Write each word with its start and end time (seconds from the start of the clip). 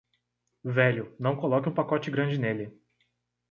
Velho, 0.65 1.15
não 1.19 1.35
coloque 1.35 1.69
um 1.69 1.73
pacote 1.75 2.09
grande 2.09 2.35
nele. 2.35 2.75